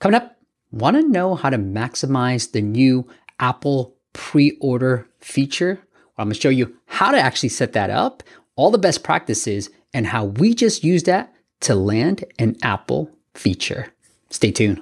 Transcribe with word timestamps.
Coming 0.00 0.16
up, 0.16 0.36
want 0.72 0.96
to 0.96 1.06
know 1.06 1.34
how 1.34 1.50
to 1.50 1.58
maximize 1.58 2.52
the 2.52 2.62
new 2.62 3.06
Apple 3.38 3.94
pre 4.14 4.56
order 4.58 5.06
feature? 5.18 5.74
Well, 5.74 6.14
I'm 6.16 6.28
going 6.28 6.34
to 6.34 6.40
show 6.40 6.48
you 6.48 6.74
how 6.86 7.10
to 7.10 7.20
actually 7.20 7.50
set 7.50 7.74
that 7.74 7.90
up, 7.90 8.22
all 8.56 8.70
the 8.70 8.78
best 8.78 9.02
practices, 9.02 9.68
and 9.92 10.06
how 10.06 10.24
we 10.24 10.54
just 10.54 10.82
use 10.82 11.02
that 11.02 11.34
to 11.60 11.74
land 11.74 12.24
an 12.38 12.56
Apple 12.62 13.10
feature. 13.34 13.92
Stay 14.30 14.50
tuned. 14.50 14.80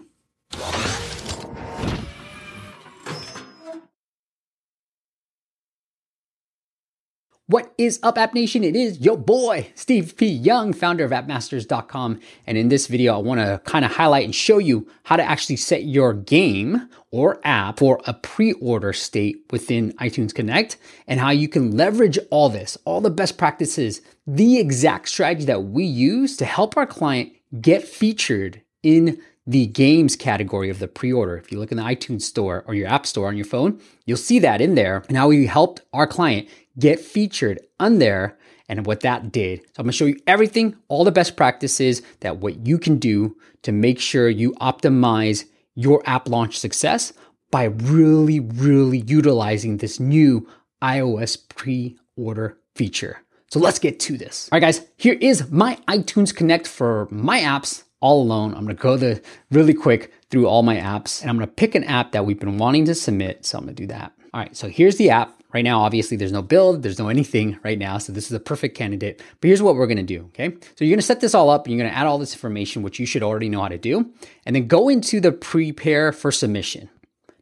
What 7.50 7.72
is 7.78 7.98
up, 8.02 8.18
App 8.18 8.34
Nation? 8.34 8.62
It 8.62 8.76
is 8.76 9.00
your 9.00 9.16
boy, 9.16 9.72
Steve 9.74 10.18
P. 10.18 10.26
Young, 10.26 10.74
founder 10.74 11.02
of 11.06 11.12
appmasters.com. 11.12 12.20
And 12.46 12.58
in 12.58 12.68
this 12.68 12.88
video, 12.88 13.14
I 13.14 13.22
want 13.22 13.40
to 13.40 13.62
kind 13.64 13.86
of 13.86 13.92
highlight 13.92 14.26
and 14.26 14.34
show 14.34 14.58
you 14.58 14.86
how 15.04 15.16
to 15.16 15.22
actually 15.22 15.56
set 15.56 15.84
your 15.84 16.12
game 16.12 16.90
or 17.10 17.40
app 17.44 17.78
for 17.78 18.02
a 18.06 18.12
pre 18.12 18.52
order 18.52 18.92
state 18.92 19.46
within 19.50 19.94
iTunes 19.94 20.34
Connect 20.34 20.76
and 21.06 21.20
how 21.20 21.30
you 21.30 21.48
can 21.48 21.74
leverage 21.74 22.18
all 22.30 22.50
this, 22.50 22.76
all 22.84 23.00
the 23.00 23.08
best 23.08 23.38
practices, 23.38 24.02
the 24.26 24.58
exact 24.58 25.08
strategy 25.08 25.46
that 25.46 25.64
we 25.64 25.84
use 25.84 26.36
to 26.36 26.44
help 26.44 26.76
our 26.76 26.86
client 26.86 27.32
get 27.62 27.82
featured 27.82 28.60
in 28.82 29.22
the 29.48 29.66
games 29.66 30.14
category 30.14 30.68
of 30.68 30.78
the 30.78 30.86
pre-order. 30.86 31.36
If 31.38 31.50
you 31.50 31.58
look 31.58 31.72
in 31.72 31.78
the 31.78 31.82
iTunes 31.82 32.22
store 32.22 32.64
or 32.66 32.74
your 32.74 32.86
app 32.86 33.06
store 33.06 33.28
on 33.28 33.36
your 33.36 33.46
phone, 33.46 33.80
you'll 34.04 34.18
see 34.18 34.38
that 34.40 34.60
in 34.60 34.74
there 34.74 35.02
and 35.08 35.16
how 35.16 35.28
we 35.28 35.46
helped 35.46 35.80
our 35.94 36.06
client 36.06 36.48
get 36.78 37.00
featured 37.00 37.58
on 37.80 37.98
there 37.98 38.36
and 38.68 38.84
what 38.84 39.00
that 39.00 39.32
did. 39.32 39.60
So 39.60 39.66
I'm 39.78 39.84
gonna 39.84 39.92
show 39.92 40.04
you 40.04 40.20
everything, 40.26 40.76
all 40.88 41.02
the 41.02 41.10
best 41.10 41.34
practices 41.34 42.02
that 42.20 42.36
what 42.36 42.66
you 42.66 42.76
can 42.76 42.98
do 42.98 43.36
to 43.62 43.72
make 43.72 43.98
sure 43.98 44.28
you 44.28 44.52
optimize 44.60 45.46
your 45.74 46.02
app 46.04 46.28
launch 46.28 46.58
success 46.58 47.14
by 47.50 47.64
really, 47.64 48.40
really 48.40 48.98
utilizing 49.06 49.78
this 49.78 49.98
new 49.98 50.46
iOS 50.82 51.38
pre-order 51.48 52.58
feature. 52.74 53.22
So 53.50 53.58
let's 53.60 53.78
get 53.78 53.98
to 54.00 54.18
this. 54.18 54.50
All 54.52 54.56
right, 54.56 54.66
guys, 54.66 54.86
here 54.98 55.16
is 55.22 55.50
my 55.50 55.76
iTunes 55.88 56.36
Connect 56.36 56.66
for 56.66 57.08
my 57.10 57.40
apps 57.40 57.84
all 58.00 58.22
alone. 58.22 58.54
I'm 58.54 58.62
gonna 58.62 58.74
go 58.74 58.96
the 58.96 59.20
really 59.50 59.74
quick 59.74 60.12
through 60.30 60.46
all 60.46 60.62
my 60.62 60.76
apps 60.76 61.20
and 61.20 61.30
I'm 61.30 61.36
gonna 61.36 61.46
pick 61.46 61.74
an 61.74 61.84
app 61.84 62.12
that 62.12 62.24
we've 62.24 62.38
been 62.38 62.58
wanting 62.58 62.84
to 62.86 62.94
submit. 62.94 63.44
So 63.44 63.58
I'm 63.58 63.64
gonna 63.64 63.74
do 63.74 63.86
that. 63.88 64.12
All 64.32 64.40
right, 64.40 64.56
so 64.56 64.68
here's 64.68 64.96
the 64.96 65.10
app. 65.10 65.34
Right 65.54 65.64
now, 65.64 65.80
obviously, 65.80 66.18
there's 66.18 66.32
no 66.32 66.42
build, 66.42 66.82
there's 66.82 66.98
no 66.98 67.08
anything 67.16 67.58
right 67.64 67.78
now. 67.78 67.98
So 67.98 68.12
this 68.12 68.26
is 68.26 68.32
a 68.32 68.40
perfect 68.40 68.76
candidate. 68.76 69.22
But 69.40 69.48
here's 69.48 69.62
what 69.62 69.74
we're 69.74 69.86
gonna 69.86 70.02
do, 70.02 70.26
okay? 70.26 70.54
So 70.76 70.84
you're 70.84 70.94
gonna 70.94 71.02
set 71.02 71.20
this 71.20 71.34
all 71.34 71.50
up 71.50 71.66
and 71.66 71.74
you're 71.74 71.84
gonna 71.84 71.96
add 71.96 72.06
all 72.06 72.18
this 72.18 72.34
information, 72.34 72.82
which 72.82 73.00
you 73.00 73.06
should 73.06 73.22
already 73.22 73.48
know 73.48 73.62
how 73.62 73.68
to 73.68 73.78
do, 73.78 74.10
and 74.46 74.54
then 74.54 74.66
go 74.66 74.88
into 74.88 75.20
the 75.20 75.32
prepare 75.32 76.12
for 76.12 76.30
submission. 76.30 76.88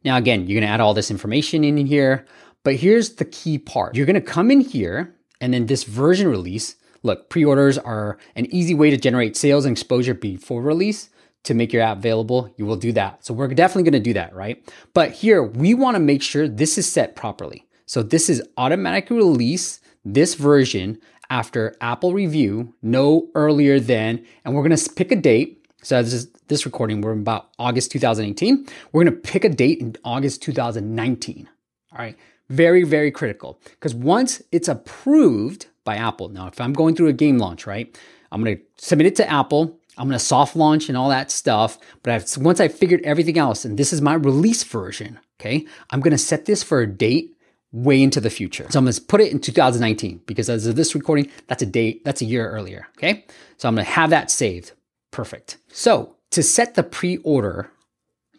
Now, 0.03 0.17
again, 0.17 0.47
you're 0.47 0.59
gonna 0.61 0.71
add 0.71 0.79
all 0.79 0.93
this 0.93 1.11
information 1.11 1.63
in 1.63 1.85
here, 1.85 2.25
but 2.63 2.75
here's 2.75 3.15
the 3.15 3.25
key 3.25 3.57
part. 3.57 3.95
You're 3.95 4.05
gonna 4.05 4.21
come 4.21 4.51
in 4.51 4.61
here 4.61 5.13
and 5.41 5.53
then 5.53 5.65
this 5.65 5.83
version 5.83 6.27
release, 6.27 6.75
look, 7.07 7.29
pre-orders 7.29 7.77
are 7.79 8.19
an 8.35 8.45
easy 8.53 8.75
way 8.75 8.91
to 8.91 8.97
generate 8.97 9.35
sales 9.35 9.65
and 9.65 9.71
exposure 9.71 10.13
before 10.13 10.61
release 10.61 11.09
to 11.43 11.53
make 11.53 11.73
your 11.73 11.81
app 11.81 11.97
available, 11.97 12.53
you 12.57 12.65
will 12.65 12.75
do 12.75 12.91
that. 12.91 13.25
So 13.25 13.33
we're 13.33 13.47
definitely 13.47 13.83
to 13.93 13.99
do 14.03 14.13
that, 14.13 14.35
right? 14.35 14.61
But 14.93 15.11
here 15.11 15.41
we 15.41 15.73
want 15.73 15.95
to 15.95 15.99
make 15.99 16.21
sure 16.21 16.47
this 16.47 16.77
is 16.77 16.91
set 16.91 17.15
properly. 17.15 17.65
So 17.85 18.03
this 18.03 18.29
is 18.29 18.43
automatic 18.57 19.09
release 19.09 19.79
this 20.03 20.35
version 20.35 20.99
after 21.29 21.75
Apple 21.81 22.13
review, 22.13 22.73
no 22.81 23.29
earlier 23.33 23.79
than, 23.79 24.25
and 24.43 24.53
we're 24.53 24.63
to 24.75 24.93
pick 24.93 25.11
a 25.11 25.15
date. 25.15 25.65
So 25.83 26.01
this 26.01 26.13
is 26.13 26.31
this 26.47 26.65
recording, 26.65 27.01
we're 27.01 27.11
about 27.11 27.49
August 27.59 27.91
2018. 27.91 28.67
We're 28.91 29.03
to 29.05 29.11
pick 29.11 29.43
a 29.43 29.49
date 29.49 29.79
in 29.79 29.95
August 30.03 30.41
2019. 30.41 31.49
All 31.91 31.97
right. 31.97 32.17
Very, 32.49 32.83
very 32.83 33.11
critical 33.11 33.59
because 33.71 33.93
once 33.93 34.41
it's 34.51 34.69
approved 34.69 35.67
by 35.87 35.95
Apple, 35.95 36.29
now 36.29 36.47
if 36.47 36.61
I'm 36.61 36.73
going 36.73 36.95
through 36.95 37.07
a 37.07 37.13
game 37.13 37.37
launch, 37.37 37.65
right, 37.65 37.97
I'm 38.31 38.43
going 38.43 38.57
to 38.57 38.63
submit 38.77 39.07
it 39.07 39.15
to 39.15 39.29
Apple. 39.29 39.79
I'm 39.97 40.07
going 40.07 40.19
to 40.19 40.23
soft 40.23 40.55
launch 40.55 40.89
and 40.89 40.97
all 40.97 41.09
that 41.09 41.31
stuff. 41.31 41.79
But 42.03 42.13
I've, 42.13 42.37
once 42.37 42.59
I 42.59 42.67
figured 42.67 43.01
everything 43.03 43.37
else, 43.37 43.65
and 43.65 43.79
this 43.79 43.93
is 43.93 44.01
my 44.01 44.13
release 44.13 44.63
version, 44.63 45.19
okay, 45.39 45.65
I'm 45.89 46.01
going 46.01 46.11
to 46.11 46.17
set 46.17 46.45
this 46.45 46.61
for 46.61 46.81
a 46.81 46.87
date 46.87 47.35
way 47.71 48.01
into 48.01 48.19
the 48.19 48.29
future. 48.29 48.67
So 48.69 48.79
I'm 48.79 48.85
going 48.85 48.93
to 48.93 49.01
put 49.01 49.21
it 49.21 49.31
in 49.31 49.39
2019 49.39 50.21
because 50.25 50.49
as 50.49 50.67
of 50.67 50.75
this 50.75 50.93
recording, 50.93 51.31
that's 51.47 51.63
a 51.63 51.65
date, 51.65 52.03
that's 52.05 52.21
a 52.21 52.25
year 52.25 52.49
earlier, 52.49 52.87
okay? 52.97 53.25
So 53.57 53.67
I'm 53.67 53.75
going 53.75 53.85
to 53.85 53.91
have 53.91 54.09
that 54.11 54.29
saved. 54.29 54.73
Perfect. 55.11 55.57
So 55.71 56.15
to 56.31 56.43
set 56.43 56.75
the 56.75 56.83
pre 56.83 57.17
order, 57.17 57.71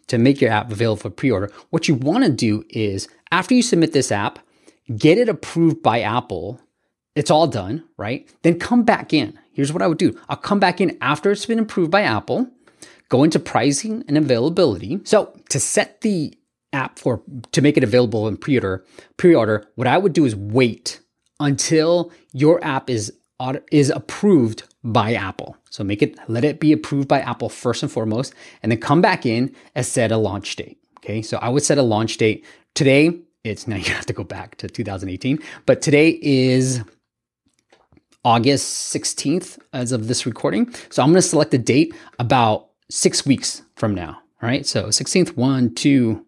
to 0.07 0.17
make 0.17 0.41
your 0.41 0.51
app 0.51 0.71
available 0.71 0.97
for 0.97 1.09
pre 1.09 1.31
order, 1.31 1.51
what 1.69 1.87
you 1.87 1.95
want 1.95 2.23
to 2.23 2.31
do 2.31 2.63
is 2.69 3.07
after 3.31 3.53
you 3.53 3.61
submit 3.61 3.93
this 3.93 4.11
app, 4.11 4.39
get 4.95 5.17
it 5.17 5.29
approved 5.29 5.81
by 5.83 6.01
Apple. 6.01 6.59
It's 7.15 7.31
all 7.31 7.47
done, 7.47 7.83
right? 7.97 8.29
Then 8.43 8.59
come 8.59 8.83
back 8.83 9.13
in. 9.13 9.37
Here's 9.53 9.73
what 9.73 9.81
I 9.81 9.87
would 9.87 9.97
do 9.97 10.17
I'll 10.29 10.37
come 10.37 10.59
back 10.59 10.79
in 10.79 10.97
after 11.01 11.31
it's 11.31 11.45
been 11.45 11.59
approved 11.59 11.91
by 11.91 12.01
Apple, 12.01 12.49
go 13.09 13.23
into 13.23 13.39
pricing 13.39 14.03
and 14.07 14.17
availability. 14.17 14.99
So 15.03 15.33
to 15.49 15.59
set 15.59 16.01
the 16.01 16.33
app 16.71 16.99
for 16.99 17.21
to 17.51 17.61
make 17.61 17.77
it 17.77 17.83
available 17.83 18.27
in 18.27 18.37
pre-order, 18.37 18.85
pre-order, 19.17 19.67
what 19.75 19.87
I 19.87 19.97
would 19.97 20.13
do 20.13 20.25
is 20.25 20.35
wait 20.35 20.99
until 21.39 22.11
your 22.31 22.63
app 22.63 22.89
is 22.89 23.13
is 23.71 23.89
approved 23.89 24.63
by 24.83 25.13
Apple. 25.13 25.55
So 25.69 25.83
make 25.83 26.01
it 26.01 26.17
let 26.27 26.43
it 26.43 26.59
be 26.59 26.71
approved 26.71 27.07
by 27.07 27.21
Apple 27.21 27.49
first 27.49 27.83
and 27.83 27.91
foremost, 27.91 28.33
and 28.61 28.71
then 28.71 28.79
come 28.79 29.01
back 29.01 29.25
in 29.25 29.55
and 29.75 29.85
set 29.85 30.11
a 30.11 30.17
launch 30.17 30.55
date. 30.55 30.77
Okay, 30.99 31.21
so 31.21 31.37
I 31.37 31.49
would 31.49 31.63
set 31.63 31.77
a 31.77 31.83
launch 31.83 32.17
date 32.17 32.45
today. 32.75 33.17
It's 33.43 33.67
now 33.67 33.77
you 33.77 33.93
have 33.93 34.05
to 34.07 34.13
go 34.13 34.23
back 34.23 34.55
to 34.57 34.67
2018, 34.67 35.39
but 35.65 35.81
today 35.81 36.19
is 36.21 36.83
August 38.23 38.93
16th 38.93 39.59
as 39.73 39.91
of 39.91 40.07
this 40.07 40.25
recording. 40.25 40.73
So 40.89 41.01
I'm 41.01 41.09
going 41.09 41.15
to 41.15 41.21
select 41.21 41.53
a 41.53 41.57
date 41.57 41.95
about 42.17 42.69
six 42.89 43.25
weeks 43.25 43.63
from 43.75 43.95
now. 43.95 44.21
All 44.41 44.47
right, 44.47 44.65
so 44.65 44.85
16th, 44.85 45.35
one, 45.35 45.73
two, 45.75 46.25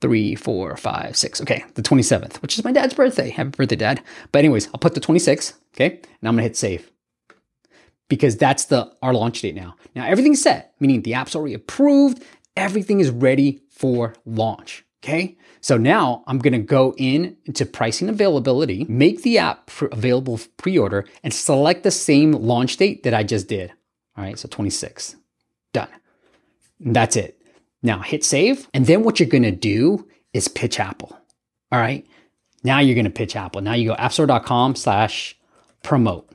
three, 0.00 0.34
four, 0.34 0.76
five, 0.76 1.16
six. 1.16 1.40
Okay, 1.40 1.64
the 1.74 1.82
27th, 1.82 2.36
which 2.42 2.58
is 2.58 2.64
my 2.64 2.72
dad's 2.72 2.92
birthday. 2.92 3.30
Happy 3.30 3.50
birthday, 3.50 3.76
dad. 3.76 4.02
But 4.32 4.40
anyways, 4.40 4.66
I'll 4.68 4.78
put 4.78 4.94
the 4.94 5.00
26th, 5.00 5.54
okay? 5.74 5.96
And 5.96 6.28
I'm 6.28 6.34
gonna 6.34 6.42
hit 6.42 6.56
save. 6.56 6.90
Because 8.08 8.36
that's 8.36 8.66
the 8.66 8.94
our 9.00 9.14
launch 9.14 9.40
date 9.40 9.54
now. 9.54 9.76
Now 9.96 10.04
everything's 10.04 10.42
set, 10.42 10.74
meaning 10.78 11.00
the 11.00 11.14
app's 11.14 11.34
already 11.34 11.54
approved, 11.54 12.22
everything 12.54 13.00
is 13.00 13.08
ready 13.08 13.62
for 13.70 14.14
launch. 14.26 14.84
Okay. 15.02 15.38
So 15.64 15.78
now 15.78 16.22
I'm 16.26 16.40
going 16.40 16.52
to 16.52 16.58
go 16.58 16.94
in 16.98 17.38
to 17.54 17.64
pricing 17.64 18.10
availability, 18.10 18.84
make 18.86 19.22
the 19.22 19.38
app 19.38 19.70
available 19.80 20.36
for 20.36 20.50
pre-order 20.58 21.06
and 21.22 21.32
select 21.32 21.84
the 21.84 21.90
same 21.90 22.32
launch 22.32 22.76
date 22.76 23.02
that 23.04 23.14
I 23.14 23.22
just 23.22 23.48
did. 23.48 23.72
All 24.14 24.24
right. 24.24 24.38
So 24.38 24.46
26 24.46 25.16
done. 25.72 25.88
And 26.84 26.94
that's 26.94 27.16
it. 27.16 27.40
Now 27.82 28.00
hit 28.00 28.24
save. 28.24 28.68
And 28.74 28.84
then 28.84 29.04
what 29.04 29.18
you're 29.18 29.26
going 29.26 29.42
to 29.42 29.50
do 29.50 30.06
is 30.34 30.48
pitch 30.48 30.78
Apple. 30.78 31.18
All 31.72 31.80
right. 31.80 32.06
Now 32.62 32.80
you're 32.80 32.94
going 32.94 33.06
to 33.06 33.10
pitch 33.10 33.34
Apple. 33.34 33.62
Now 33.62 33.72
you 33.72 33.88
go 33.88 33.96
appstore.com 33.96 34.76
slash 34.76 35.34
promote. 35.82 36.28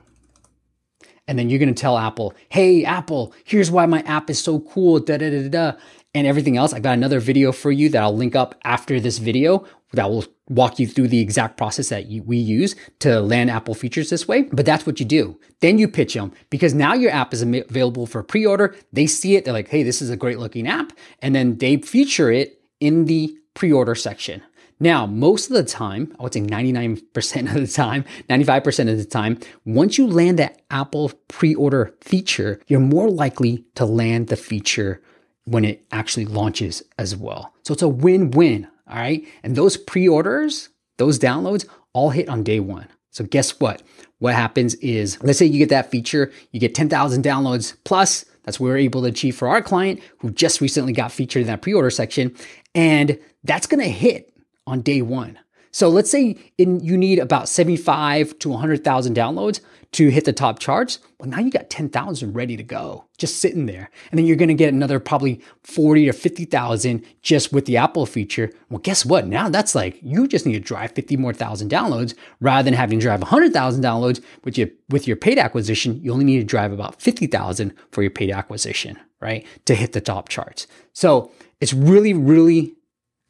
And 1.28 1.38
then 1.38 1.48
you're 1.48 1.60
going 1.60 1.72
to 1.72 1.80
tell 1.80 1.96
Apple, 1.96 2.34
hey, 2.48 2.84
Apple, 2.84 3.32
here's 3.44 3.70
why 3.70 3.86
my 3.86 4.00
app 4.00 4.28
is 4.28 4.42
so 4.42 4.58
cool. 4.58 4.98
Da, 4.98 5.18
da, 5.18 5.30
da, 5.30 5.48
da 5.48 5.72
and 6.14 6.26
everything 6.26 6.56
else. 6.56 6.72
I've 6.72 6.82
got 6.82 6.94
another 6.94 7.20
video 7.20 7.52
for 7.52 7.70
you 7.70 7.88
that 7.90 8.02
I'll 8.02 8.16
link 8.16 8.34
up 8.34 8.54
after 8.64 8.98
this 8.98 9.18
video 9.18 9.64
that 9.92 10.10
will 10.10 10.24
walk 10.48 10.78
you 10.78 10.86
through 10.86 11.08
the 11.08 11.20
exact 11.20 11.56
process 11.56 11.88
that 11.88 12.06
you, 12.06 12.22
we 12.22 12.36
use 12.36 12.74
to 13.00 13.20
land 13.20 13.50
Apple 13.50 13.74
features 13.74 14.10
this 14.10 14.26
way. 14.26 14.42
But 14.42 14.66
that's 14.66 14.86
what 14.86 15.00
you 15.00 15.06
do. 15.06 15.38
Then 15.60 15.78
you 15.78 15.88
pitch 15.88 16.14
them 16.14 16.32
because 16.48 16.74
now 16.74 16.94
your 16.94 17.10
app 17.10 17.32
is 17.32 17.42
available 17.42 18.06
for 18.06 18.22
pre-order. 18.22 18.74
They 18.92 19.06
see 19.06 19.36
it. 19.36 19.44
They're 19.44 19.54
like, 19.54 19.68
hey, 19.68 19.82
this 19.82 20.02
is 20.02 20.10
a 20.10 20.16
great 20.16 20.38
looking 20.38 20.66
app. 20.66 20.92
And 21.20 21.34
then 21.34 21.58
they 21.58 21.76
feature 21.78 22.30
it 22.30 22.60
in 22.80 23.06
the 23.06 23.36
pre-order 23.54 23.94
section. 23.94 24.42
Now, 24.82 25.04
most 25.04 25.50
of 25.50 25.56
the 25.56 25.64
time, 25.64 26.16
I 26.18 26.22
would 26.22 26.32
say 26.32 26.40
99% 26.40 27.54
of 27.54 27.60
the 27.60 27.66
time, 27.66 28.04
95% 28.30 28.90
of 28.90 28.96
the 28.96 29.04
time, 29.04 29.38
once 29.66 29.98
you 29.98 30.06
land 30.06 30.38
that 30.38 30.62
Apple 30.70 31.12
pre 31.28 31.54
order 31.54 31.94
feature, 32.00 32.60
you're 32.66 32.80
more 32.80 33.10
likely 33.10 33.66
to 33.74 33.84
land 33.84 34.28
the 34.28 34.36
feature 34.36 35.02
when 35.50 35.64
it 35.64 35.84
actually 35.90 36.26
launches 36.26 36.80
as 36.96 37.16
well. 37.16 37.52
So 37.64 37.72
it's 37.72 37.82
a 37.82 37.88
win 37.88 38.30
win. 38.30 38.68
All 38.88 38.98
right. 38.98 39.26
And 39.42 39.56
those 39.56 39.76
pre 39.76 40.08
orders, 40.08 40.68
those 40.96 41.18
downloads 41.18 41.66
all 41.92 42.10
hit 42.10 42.28
on 42.28 42.44
day 42.44 42.60
one. 42.60 42.86
So 43.10 43.24
guess 43.24 43.58
what? 43.58 43.82
What 44.20 44.34
happens 44.34 44.76
is, 44.76 45.20
let's 45.24 45.40
say 45.40 45.46
you 45.46 45.58
get 45.58 45.70
that 45.70 45.90
feature, 45.90 46.30
you 46.52 46.60
get 46.60 46.74
10,000 46.74 47.24
downloads 47.24 47.74
plus. 47.84 48.24
That's 48.44 48.60
what 48.60 48.68
we're 48.68 48.76
able 48.76 49.02
to 49.02 49.08
achieve 49.08 49.36
for 49.36 49.48
our 49.48 49.60
client 49.60 50.00
who 50.18 50.30
just 50.30 50.60
recently 50.60 50.92
got 50.92 51.10
featured 51.10 51.40
in 51.42 51.46
that 51.48 51.62
pre 51.62 51.74
order 51.74 51.90
section. 51.90 52.34
And 52.74 53.18
that's 53.42 53.66
going 53.66 53.82
to 53.82 53.90
hit 53.90 54.32
on 54.68 54.82
day 54.82 55.02
one. 55.02 55.36
So 55.72 55.88
let's 55.88 56.10
say 56.10 56.36
in, 56.58 56.80
you 56.80 56.96
need 56.96 57.18
about 57.18 57.48
75 57.48 58.38
to 58.40 58.48
100,000 58.48 59.16
downloads 59.16 59.60
to 59.92 60.08
hit 60.08 60.24
the 60.24 60.32
top 60.32 60.60
charts. 60.60 61.00
Well, 61.18 61.28
now 61.28 61.40
you 61.40 61.50
got 61.50 61.68
10,000 61.68 62.32
ready 62.32 62.56
to 62.56 62.62
go, 62.62 63.06
just 63.18 63.40
sitting 63.40 63.66
there. 63.66 63.90
And 64.10 64.18
then 64.18 64.26
you're 64.26 64.36
going 64.36 64.48
to 64.48 64.54
get 64.54 64.72
another 64.72 65.00
probably 65.00 65.40
40 65.64 66.08
or 66.08 66.12
50,000 66.12 67.04
just 67.22 67.52
with 67.52 67.66
the 67.66 67.76
Apple 67.76 68.06
feature. 68.06 68.52
Well, 68.68 68.78
guess 68.78 69.04
what? 69.04 69.26
Now 69.26 69.48
that's 69.48 69.74
like, 69.74 69.98
you 70.02 70.28
just 70.28 70.46
need 70.46 70.54
to 70.54 70.60
drive 70.60 70.92
50 70.92 71.16
more 71.16 71.32
thousand 71.32 71.70
downloads 71.70 72.14
rather 72.40 72.64
than 72.64 72.74
having 72.74 73.00
to 73.00 73.04
drive 73.04 73.20
100,000 73.20 73.82
downloads 73.82 74.22
with 74.44 74.56
your, 74.56 74.68
with 74.88 75.08
your 75.08 75.16
paid 75.16 75.38
acquisition. 75.38 76.00
You 76.02 76.12
only 76.12 76.24
need 76.24 76.38
to 76.38 76.44
drive 76.44 76.72
about 76.72 77.00
50,000 77.00 77.74
for 77.90 78.02
your 78.02 78.12
paid 78.12 78.30
acquisition, 78.30 78.98
right? 79.20 79.44
To 79.64 79.74
hit 79.74 79.92
the 79.92 80.00
top 80.00 80.28
charts. 80.28 80.68
So 80.92 81.32
it's 81.60 81.72
really, 81.72 82.14
really 82.14 82.74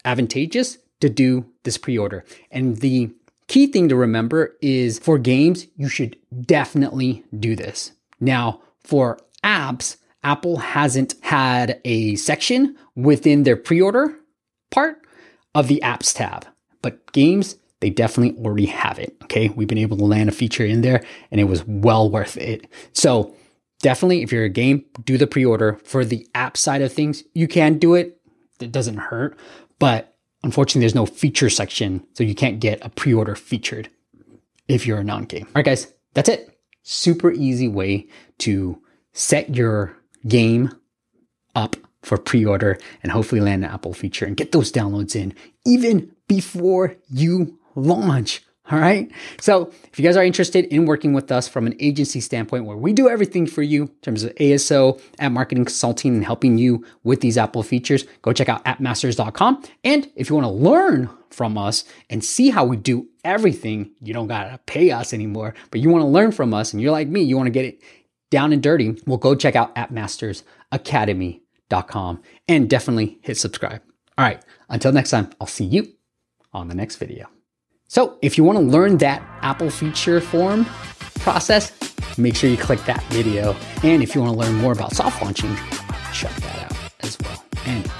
advantageous 0.05 0.77
to 1.01 1.09
do 1.09 1.45
this 1.63 1.77
pre-order. 1.77 2.23
And 2.49 2.77
the 2.77 3.11
key 3.47 3.67
thing 3.67 3.89
to 3.89 3.95
remember 3.95 4.55
is 4.61 4.97
for 4.97 5.17
games, 5.17 5.67
you 5.75 5.89
should 5.89 6.15
definitely 6.45 7.23
do 7.37 7.55
this. 7.55 7.91
Now, 8.19 8.61
for 8.83 9.19
apps, 9.43 9.97
Apple 10.23 10.57
hasn't 10.57 11.15
had 11.21 11.81
a 11.83 12.15
section 12.15 12.77
within 12.95 13.43
their 13.43 13.57
pre-order 13.57 14.15
part 14.69 15.01
of 15.53 15.67
the 15.67 15.81
apps 15.83 16.15
tab, 16.15 16.45
but 16.81 17.11
games, 17.11 17.57
they 17.81 17.89
definitely 17.89 18.39
already 18.43 18.67
have 18.67 18.99
it. 18.99 19.15
Okay. 19.23 19.49
We've 19.49 19.67
been 19.67 19.77
able 19.77 19.97
to 19.97 20.05
land 20.05 20.29
a 20.29 20.31
feature 20.31 20.65
in 20.65 20.81
there 20.81 21.03
and 21.31 21.41
it 21.41 21.45
was 21.45 21.65
well 21.65 22.09
worth 22.09 22.37
it. 22.37 22.67
So 22.93 23.35
definitely, 23.81 24.21
if 24.21 24.31
you're 24.31 24.45
a 24.45 24.49
game, 24.49 24.85
do 25.03 25.17
the 25.17 25.27
pre-order 25.27 25.79
for 25.83 26.05
the 26.05 26.27
app 26.35 26.57
side 26.57 26.83
of 26.83 26.93
things. 26.93 27.23
You 27.33 27.47
can 27.47 27.79
do 27.79 27.95
it. 27.95 28.21
It 28.59 28.71
doesn't 28.71 28.97
hurt, 28.97 29.37
but 29.79 30.15
Unfortunately, 30.43 30.81
there's 30.81 30.95
no 30.95 31.05
feature 31.05 31.49
section, 31.49 32.03
so 32.13 32.23
you 32.23 32.33
can't 32.33 32.59
get 32.59 32.83
a 32.83 32.89
pre-order 32.89 33.35
featured 33.35 33.89
if 34.67 34.87
you're 34.87 34.99
a 34.99 35.03
non-game. 35.03 35.45
All 35.47 35.51
right, 35.55 35.65
guys, 35.65 35.93
that's 36.13 36.29
it. 36.29 36.57
Super 36.83 37.31
easy 37.31 37.67
way 37.67 38.07
to 38.39 38.81
set 39.13 39.55
your 39.55 39.95
game 40.27 40.71
up 41.55 41.75
for 42.01 42.17
pre-order 42.17 42.79
and 43.03 43.11
hopefully 43.11 43.41
land 43.41 43.63
an 43.63 43.69
Apple 43.69 43.93
feature 43.93 44.25
and 44.25 44.35
get 44.35 44.51
those 44.51 44.71
downloads 44.71 45.15
in 45.15 45.35
even 45.65 46.11
before 46.27 46.95
you 47.09 47.59
launch. 47.75 48.41
All 48.71 48.79
right. 48.79 49.11
So 49.41 49.69
if 49.91 49.99
you 49.99 50.05
guys 50.05 50.15
are 50.15 50.23
interested 50.23 50.63
in 50.65 50.85
working 50.85 51.11
with 51.11 51.29
us 51.31 51.47
from 51.47 51.65
an 51.67 51.75
agency 51.79 52.21
standpoint, 52.21 52.65
where 52.65 52.77
we 52.77 52.93
do 52.93 53.09
everything 53.09 53.45
for 53.45 53.61
you 53.61 53.83
in 53.83 53.89
terms 54.01 54.23
of 54.23 54.33
ASO, 54.35 55.01
app 55.19 55.33
marketing 55.33 55.65
consulting, 55.65 56.15
and 56.15 56.23
helping 56.23 56.57
you 56.57 56.85
with 57.03 57.19
these 57.19 57.37
Apple 57.37 57.63
features, 57.63 58.05
go 58.21 58.31
check 58.31 58.47
out 58.47 58.63
appmasters.com. 58.63 59.61
And 59.83 60.09
if 60.15 60.29
you 60.29 60.37
want 60.37 60.45
to 60.45 60.51
learn 60.51 61.09
from 61.31 61.57
us 61.57 61.83
and 62.09 62.23
see 62.23 62.49
how 62.49 62.63
we 62.63 62.77
do 62.77 63.09
everything, 63.25 63.91
you 64.01 64.13
don't 64.13 64.27
got 64.27 64.49
to 64.49 64.57
pay 64.59 64.91
us 64.91 65.13
anymore, 65.13 65.53
but 65.69 65.81
you 65.81 65.89
want 65.89 66.03
to 66.03 66.07
learn 66.07 66.31
from 66.31 66.53
us 66.53 66.71
and 66.71 66.81
you're 66.81 66.91
like 66.91 67.09
me, 67.09 67.21
you 67.21 67.35
want 67.35 67.47
to 67.47 67.51
get 67.51 67.65
it 67.65 67.81
down 68.29 68.53
and 68.53 68.63
dirty, 68.63 68.95
well, 69.05 69.17
go 69.17 69.35
check 69.35 69.57
out 69.57 69.75
appmastersacademy.com 69.75 72.21
and 72.47 72.69
definitely 72.69 73.19
hit 73.21 73.37
subscribe. 73.37 73.81
All 74.17 74.23
right. 74.23 74.41
Until 74.69 74.93
next 74.93 75.09
time, 75.09 75.29
I'll 75.41 75.47
see 75.47 75.65
you 75.65 75.91
on 76.53 76.69
the 76.69 76.75
next 76.75 76.95
video. 76.95 77.27
So 77.91 78.17
if 78.21 78.37
you 78.37 78.45
want 78.45 78.57
to 78.57 78.63
learn 78.63 78.99
that 78.99 79.21
Apple 79.41 79.69
feature 79.69 80.21
form 80.21 80.65
process, 81.19 81.73
make 82.17 82.37
sure 82.37 82.49
you 82.49 82.55
click 82.55 82.79
that 82.85 83.03
video. 83.09 83.53
And 83.83 84.01
if 84.01 84.15
you 84.15 84.21
want 84.21 84.31
to 84.31 84.39
learn 84.39 84.55
more 84.55 84.71
about 84.71 84.95
soft 84.95 85.21
launching, 85.21 85.53
check 86.13 86.33
that 86.35 86.71
out 86.71 86.77
as 87.01 87.17
well. 87.19 87.43
And 87.65 87.91